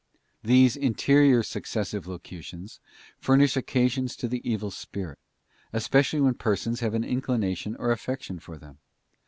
These 0.43 0.75
Interior 0.75 1.43
Successive 1.43 2.07
Locutions 2.07 2.79
furnish 3.19 3.55
occasions 3.55 4.15
to 4.15 4.27
the 4.27 4.41
evil 4.43 4.71
spirit, 4.71 5.19
especially: 5.73 6.21
when 6.21 6.33
persons 6.33 6.79
have 6.79 6.95
an 6.95 7.03
inclination 7.03 7.75
or 7.75 7.91
affection 7.91 8.39
for 8.39 8.57
them. 8.57 8.79